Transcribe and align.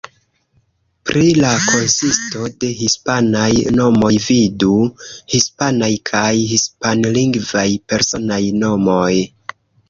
Pri 1.09 1.25
la 1.41 1.49
konsisto 1.65 2.47
de 2.63 2.69
hispanaj 2.79 3.49
nomoj 3.75 4.09
vidu: 4.29 4.71
Hispanaj 5.35 5.91
kaj 6.11 6.31
hispanlingvaj 6.55 7.67
personaj 7.93 8.41
nomoj. 8.65 9.13